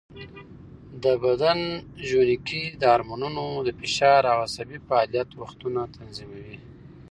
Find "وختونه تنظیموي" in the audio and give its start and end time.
5.41-6.57